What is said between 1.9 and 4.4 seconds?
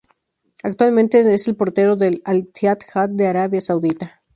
del Al-Ittihad de Arabia Saudita.